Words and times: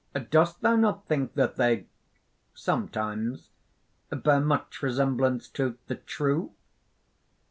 "Dost 0.31 0.61
thou 0.61 0.75
not 0.75 1.05
think 1.05 1.35
that 1.35 1.57
they... 1.57 1.85
sometimes... 2.55 3.51
bear 4.09 4.39
much 4.41 4.81
resemblance 4.81 5.47
to 5.49 5.77
the 5.85 5.93
TRUE?" 5.95 6.51